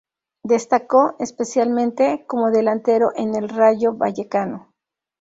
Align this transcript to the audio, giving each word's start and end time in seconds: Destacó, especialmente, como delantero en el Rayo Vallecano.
Destacó, 0.41 1.15
especialmente, 1.19 2.25
como 2.25 2.49
delantero 2.49 3.11
en 3.15 3.35
el 3.35 3.49
Rayo 3.49 3.93
Vallecano. 3.93 4.73